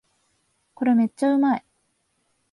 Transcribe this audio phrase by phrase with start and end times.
[0.73, 1.65] これめっちゃうまい